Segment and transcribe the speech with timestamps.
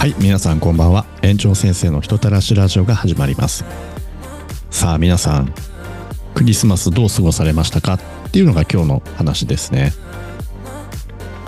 [0.00, 1.04] はい皆さんこんばんは。
[1.20, 3.66] 園長先生の人たらしラジオが始まります。
[4.70, 5.52] さあ皆さん
[6.34, 7.98] クリスマスどう過ごされましたか
[8.28, 9.92] っていうのが今日の話ですね。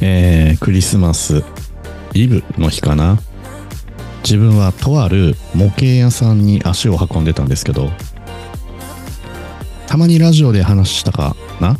[0.00, 1.44] えー、クリスマス
[2.12, 3.20] イブの日かな。
[4.24, 7.88] 自分はとある模型屋さんに足を運んでたんですけど
[9.86, 11.78] たまにラジオで話したかな。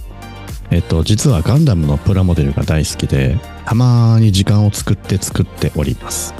[0.70, 6.32] えっと実はガンダムのプラモデルが大好きでたまに時間を作って作っております。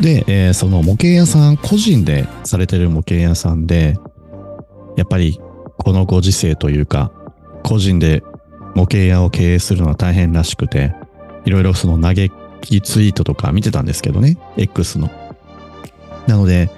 [0.00, 3.96] で、えー、その模型屋さん個人でされてる模型屋さんで
[4.96, 5.40] やっぱり
[5.76, 7.12] このご時世というか
[7.62, 8.22] 個人で
[8.74, 10.94] 模型屋を経営するのは大変らしくて
[11.44, 12.30] いろいろその嘆
[12.60, 15.10] きツイートとか見てたんですけどね X の。
[16.26, 16.70] なので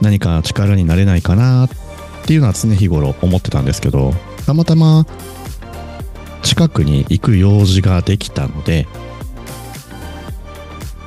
[0.00, 1.68] 何か力になれないかなっ
[2.24, 4.14] ていうのは常日頃思ってたんですけど
[4.46, 5.06] たまたま
[6.42, 8.88] 近くに行く用事ができたので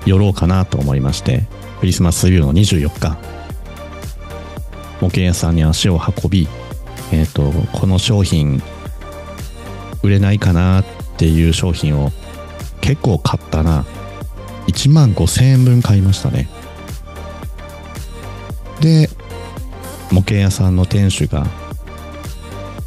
[0.05, 1.45] 寄ろうかなと思いまして
[1.79, 3.17] クリスマスイブの24日
[5.01, 6.47] 模型屋さんに足を運び
[7.11, 8.61] えっ、ー、とこの商品
[10.01, 10.85] 売れないかなっ
[11.17, 12.11] ていう商品を
[12.81, 13.85] 結構買ったな。
[14.67, 16.49] 1万5000円分買いましたね。
[18.81, 19.09] で
[20.11, 21.47] 模型屋さんの店主が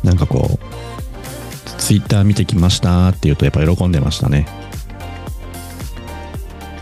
[0.04, 4.46] なんかこうツイッター見てきましたって言うとやっぱ喜んでましたね。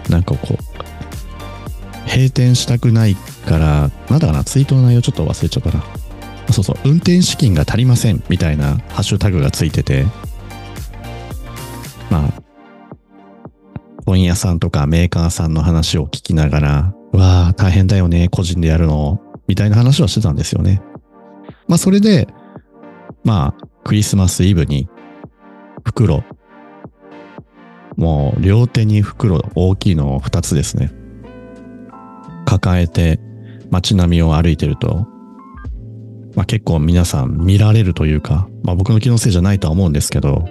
[0.08, 5.84] なんかこう閉店したくないからなんだかなツイートの内容ちょっと忘れちゃったな。
[6.50, 10.06] そうそう運転資金が足りませんみたいなハッシュタグがついてて。
[12.10, 12.42] まあ
[14.06, 19.20] 本屋さんとかメーカーさんの話を聞きながらわあ大変だよね個人でやるの。
[19.47, 20.82] みたいな話をしてたんですよね。
[21.69, 22.28] まあそれで
[23.25, 24.88] まあクリスマスイブに
[25.84, 26.25] 袋
[27.97, 30.91] もう両手に袋大きいのを2つですね
[32.44, 33.21] 抱えて
[33.71, 35.06] 街並みを歩いてると
[36.34, 40.44] まあ、結構皆さん見られるというか、まあ、僕の気のせいじゃないとは思うんですけど、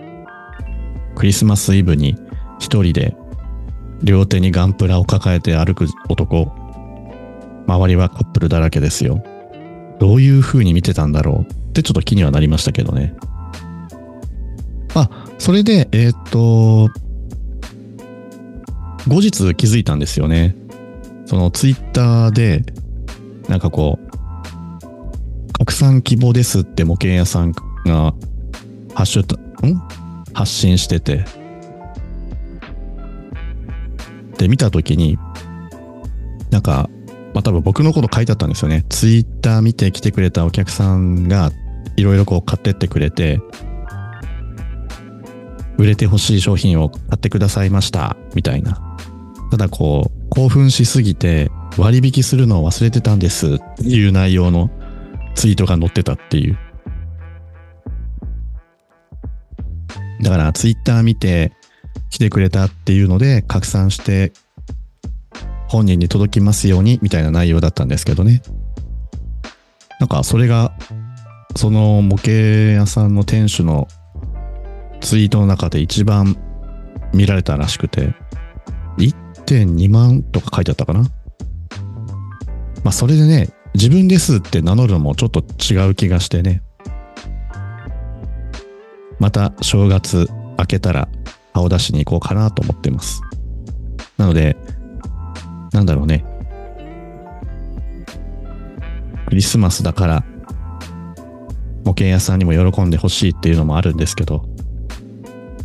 [1.15, 2.15] クリスマスイブに
[2.59, 3.15] 一人で
[4.01, 6.51] 両手にガンプラを抱えて歩く男、
[7.67, 9.23] 周りはカップルだらけですよ。
[9.99, 13.13] どういう風に見てたんだろうってちょっと気にはなりましたけどね。
[14.95, 16.89] あ、それで、えー、っと、
[19.07, 20.55] 後日気づいたんですよね。
[21.25, 22.63] そのツイッターで、
[23.47, 24.07] なんかこう、
[25.53, 28.13] 拡散希望ですって模型屋さんが
[28.93, 29.81] ハッシュタん？
[30.33, 31.25] 発信してて。
[34.37, 35.17] で見た時に
[36.49, 36.89] なんか
[37.33, 38.83] まあ多分僕のこと書いてあったんですよね。
[38.89, 41.51] ツイッター見て来てくれたお客さんが
[41.95, 43.39] いろいろこう買ってってくれて
[45.77, 48.82] 売れてほしい商品を買ってくださいましたみたいな。
[49.53, 54.71] ただこう興奮しすぎて割引するのを忘れてたんですっていう内容の
[55.35, 56.57] ツイートが載ってたっていう。
[60.23, 61.51] だからツイッター見て
[62.09, 64.33] 来てくれたっていうので拡散して
[65.67, 68.41] 本人に届きますようにみたいな内容だったんですけどね。
[69.99, 70.73] なんかそれが
[71.55, 73.87] その模型屋さんの店主の
[74.99, 76.37] ツイートの中で一番
[77.13, 78.15] 見られたらしくて
[79.45, 81.01] 1.2万とか書いてあったかな？
[82.83, 86.61] まあそれでね、自分ですって名乗るのもちょっと違う気がしてね。
[89.19, 90.27] また正月
[90.57, 91.07] 明けたら
[91.53, 93.21] 顔出しに行こうかなと思ってます。
[94.17, 94.57] なので、
[95.71, 96.25] なんだろうね。
[99.27, 100.25] クリスマスだから
[101.85, 104.45] 模型屋さんにも喜んでほしいっていうのもあるんですけど、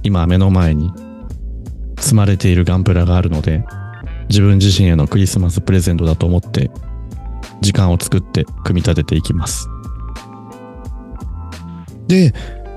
[0.03, 0.93] 今目の前に
[2.08, 3.66] 積まれているガンプラがあるので、
[4.30, 6.70] 自分自身へのクリスマスプレゼントだと思って
[7.60, 9.69] 時間を作って組み立てていきます。
[12.06, 12.32] で、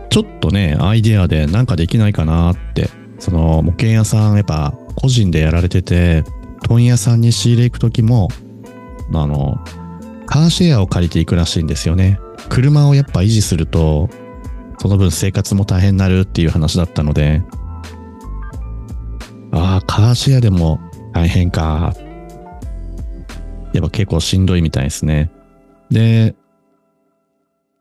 [0.10, 2.89] ちょっとね、アイデアでなんかできないかなって、
[3.19, 6.25] その模型屋さんやっぱ個人でやられてて、
[6.68, 8.27] 問屋さんに仕入れ行く時も、
[9.13, 9.63] あの、
[10.25, 12.19] カーシェアを借りていくらしいんですよね。
[12.50, 14.10] 車をやっぱ維持すると、
[14.80, 17.42] その分生活も大変になるっていう話だったので、
[19.51, 20.80] ああ、カーシェアでも
[21.13, 21.94] 大変か
[23.74, 25.31] やっぱ結構しんどいみたいですね。
[25.89, 26.36] で、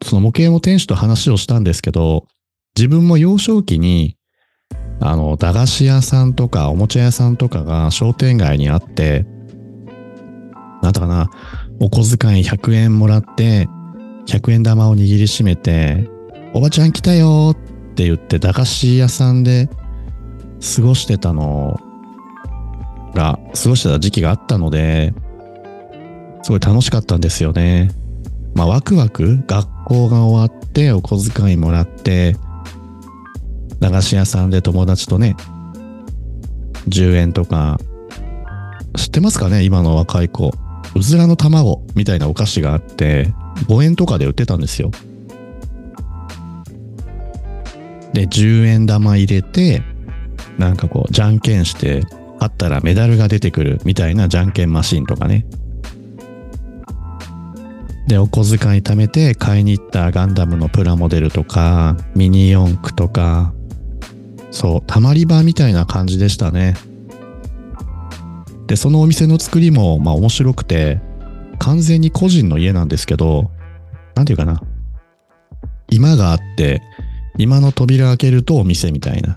[0.02, 2.26] その模型の店主と話をしたんですけど、
[2.76, 4.17] 自分も幼少期に、
[5.00, 9.26] あの、駄菓子屋さんとかおもちゃ屋さんとかが商店街にあって、
[10.82, 11.31] なんだかな、
[11.81, 13.69] お小遣い100円もらって、
[14.26, 16.08] 100円玉を握りしめて、
[16.55, 19.69] おばちゃん来たよって言って駄菓子屋さんで
[20.61, 21.81] 過ごしてたの
[23.15, 25.15] が過ごしてた時期があったので、
[26.43, 27.91] すごい楽しかったんですよね。
[28.55, 32.37] まあワクワク学校が終わってお小遣いもらって
[33.81, 35.37] 駄菓子屋さんで友達とね
[36.89, 37.79] 10円とか
[38.97, 40.53] 知ってますかね今の若い子
[40.95, 43.33] うずらの卵みたいなお菓子があって
[43.69, 44.91] 5円とかで売ってたんですよ
[48.13, 49.83] で10円玉入れて
[50.61, 52.03] なんかこうじゃんけんして
[52.39, 55.47] あったらメダルが出てくるみたいなじゃんけんマシンとかね
[58.11, 63.55] で、お小遣い貯めて買いに行ったガンダムのプラモデルとか、ミニ四駆とか、
[64.51, 66.75] そう、たまり場みたいな感じでしたね。
[68.67, 71.01] で、そのお店の作りも、まあ面白くて、
[71.61, 73.53] 完全に個人の家なんですけど、
[74.17, 74.61] なんていうかな。
[75.89, 76.83] 今があって、
[77.39, 79.37] 今の扉開けるとお店みたいな。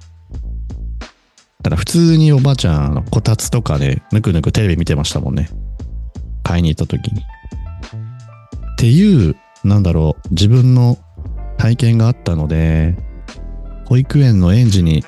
[1.63, 5.49] だから普通におばあちゃん、こたつとかで、ぬくぬくテレビ見てましたもんね。
[6.43, 7.21] 買いに行った時に。
[7.21, 10.97] っていう、なんだろう、自分の
[11.57, 12.97] 体験があったので、
[13.85, 15.05] 保育園の園児に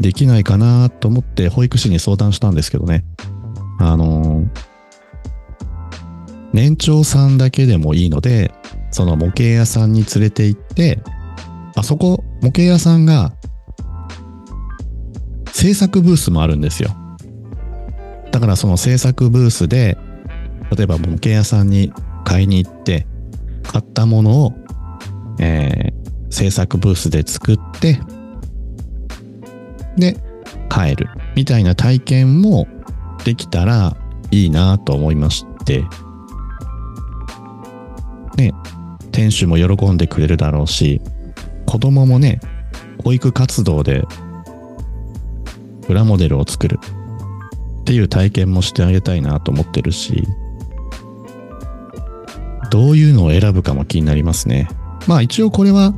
[0.00, 3.04] できないかなと思って保育士に相談したんですけどね。
[3.78, 4.44] あの
[6.52, 8.52] 年長さんだけでもいいので、
[8.90, 11.02] その模型屋さんに連れて行って、
[11.76, 13.32] あそこ、模型屋さんが
[15.58, 16.90] 制作ブースもあるんですよ。
[18.30, 19.98] だからその制作ブースで、
[20.70, 21.92] 例えば模型屋さんに
[22.24, 23.08] 買いに行って、
[23.64, 24.52] 買ったものを、
[25.40, 28.00] えー、制作ブースで作って、
[29.96, 30.16] で、
[30.70, 32.68] 帰るみたいな体験も
[33.24, 33.96] できたら
[34.30, 35.82] いいなと思いまして、
[38.36, 38.52] ね、
[39.10, 41.00] 店主も喜んでくれるだろうし、
[41.66, 42.38] 子供もね、
[43.02, 44.04] 保育活動で
[45.88, 46.78] プラモデルを作る
[47.80, 50.22] っていう体験もしてあげたいなと思ってるし、
[52.70, 54.68] どういうのを選ぶかも気になりますね。
[55.06, 55.94] まあ一応これは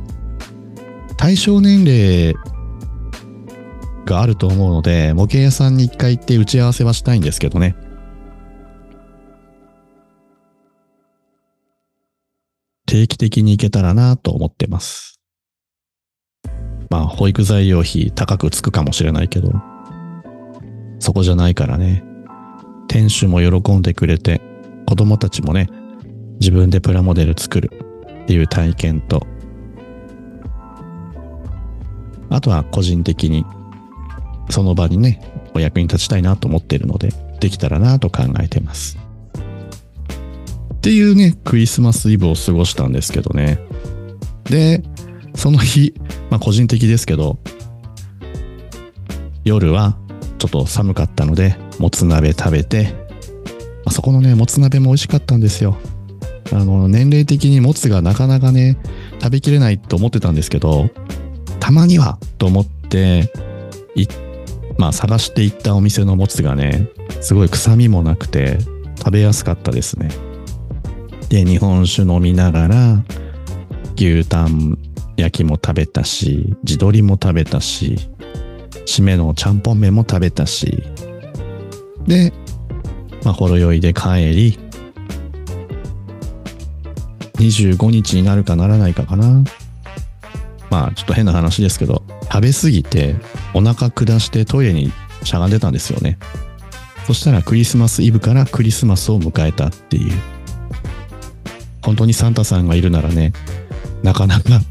[1.17, 2.33] 対象年齢
[4.05, 7.75] があると思うので、模型屋さんに一回行って打ち合わせはしたいんですけどね。
[12.85, 15.19] 定期的に行けたらなと思ってます。
[16.89, 19.51] まあ保育材料費高くつくかもしれないけど、
[21.01, 22.03] そこじゃないからね。
[22.87, 24.39] 店主も喜んでくれて、
[24.85, 25.67] 子供たちもね、
[26.39, 27.71] 自分でプラモデル作る
[28.23, 29.25] っていう体験と、
[32.29, 33.45] あとは個人的に
[34.49, 35.19] その場にね、
[35.55, 37.09] お役に立ちたいなと思っているので、
[37.39, 38.99] できたらなと考えてます。
[40.75, 43.59] っていうね、クリスマスイブを過ごしたんですけどね。
[44.43, 44.83] で、
[45.33, 45.95] その日、
[46.29, 47.39] まあ個人的ですけど、
[49.43, 49.97] 夜は
[50.41, 52.95] ちょっと寒かったので、もつ鍋食べて、
[53.85, 55.77] あそこのね、もつ鍋も美味しかったんですよ。
[56.51, 58.75] あの、年齢的にもつがなかなかね、
[59.21, 60.89] 食べきれないと思ってたんですけど、
[61.59, 63.31] たまにはと思って、
[63.93, 64.07] い、
[64.79, 66.87] まあ探していったお店のもつがね、
[67.21, 68.57] すごい臭みもなくて
[68.97, 70.09] 食べやすかったですね。
[71.29, 73.03] で、日本酒飲みながら、
[73.95, 74.79] 牛タン
[75.17, 78.09] 焼きも食べたし、地鶏も食べたし、
[78.91, 80.83] 締めのちゃんぽん麺も食べたし、
[82.05, 82.33] で、
[83.23, 84.59] まあ、ほろ酔いで帰り、
[87.35, 89.43] 25日になるかならないかかな。
[90.69, 93.15] まあちょっと変な話ですけど、食べ過ぎて
[93.53, 94.91] お腹下してトイレに
[95.23, 96.17] しゃがんでたんですよね。
[97.07, 100.13] そしたらクリスマスイブからクリスマスを迎えたっていう。
[101.81, 103.33] 本当にサンタさんがいるならね、
[104.03, 104.61] なかなか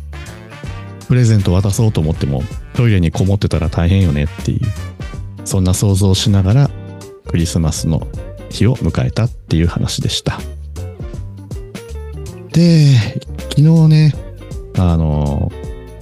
[1.09, 2.45] プレゼント渡そうと思っても
[2.81, 4.61] トイレにこもってたら大変よねっていう。
[5.45, 6.71] そんな想像をしながら
[7.29, 8.07] クリスマスの
[8.49, 10.41] 日を迎えたっていう話でした。
[12.55, 12.95] で、
[13.51, 14.15] 昨日ね、
[14.79, 15.53] あの、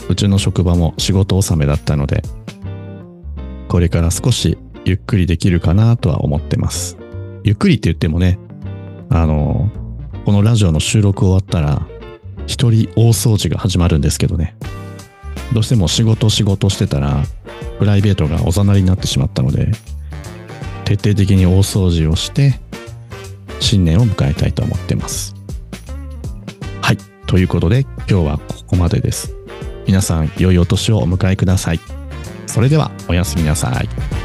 [0.09, 2.23] うちの職場も仕事納めだったので、
[3.67, 6.97] これから少しゆっくりできるかなとは思ってます。
[7.43, 8.39] ゆっくりって言ってもね、
[9.11, 9.69] あの、
[10.25, 11.89] このラジオの収録終わったら、
[12.47, 14.55] 一人大掃除が始まるんですけどね。
[15.53, 17.25] どうしても仕事仕事してたら、
[17.79, 19.71] プライベートがおざなりになってしまったので、
[20.85, 22.61] 徹底的に大掃除をして、
[23.61, 25.35] 新年を迎えたいと思ってます。
[26.81, 29.35] はいということで今日はここまでです。
[29.87, 31.81] 皆さん良いお年をお迎えください。
[32.47, 34.18] それではおやすみなさい。